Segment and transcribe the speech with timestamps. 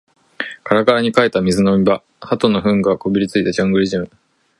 [0.63, 4.09] カラカラに乾いた水飲み場、鳩の糞がこびりついたジャングルジム